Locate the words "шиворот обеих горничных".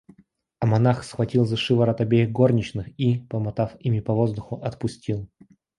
1.57-2.87